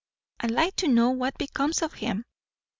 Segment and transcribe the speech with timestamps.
[0.39, 2.23] I'd like to know what becomes of him!